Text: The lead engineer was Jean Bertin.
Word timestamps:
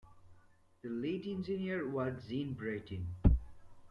The 0.81 0.89
lead 0.89 1.27
engineer 1.27 1.87
was 1.87 2.25
Jean 2.27 2.55
Bertin. 2.55 3.05